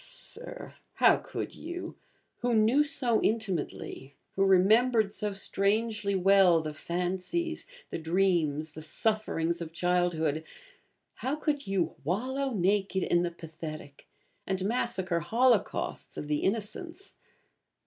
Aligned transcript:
Ah, 0.01 0.03
Sir, 0.03 0.73
how 0.95 1.17
could 1.17 1.53
you 1.53 1.95
who 2.37 2.55
knew 2.55 2.83
so 2.83 3.21
intimately, 3.21 4.15
who 4.35 4.43
remembered 4.43 5.13
so 5.13 5.31
strangely 5.33 6.15
well 6.15 6.59
the 6.59 6.73
fancies, 6.73 7.67
the 7.91 7.99
dreams, 7.99 8.71
the 8.71 8.81
sufferings 8.81 9.61
of 9.61 9.71
childhood 9.71 10.43
how 11.17 11.35
could 11.35 11.67
you 11.67 11.93
'wallow 12.03 12.49
naked 12.51 13.03
in 13.03 13.21
the 13.21 13.29
pathetic,' 13.29 14.07
and 14.47 14.65
massacre 14.65 15.19
holocausts 15.19 16.17
of 16.17 16.27
the 16.27 16.39
Innocents? 16.39 17.17